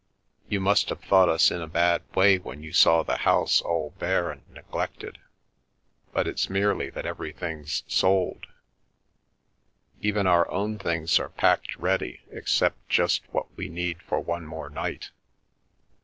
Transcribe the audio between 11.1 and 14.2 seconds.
are packed ready except just what we need for